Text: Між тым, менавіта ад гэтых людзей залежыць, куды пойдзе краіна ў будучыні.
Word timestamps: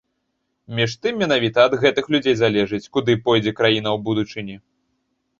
Між 0.77 0.91
тым, 1.05 1.13
менавіта 1.23 1.59
ад 1.67 1.75
гэтых 1.83 2.05
людзей 2.15 2.35
залежыць, 2.39 2.87
куды 2.97 3.11
пойдзе 3.27 3.53
краіна 3.59 3.89
ў 3.91 4.03
будучыні. 4.09 4.55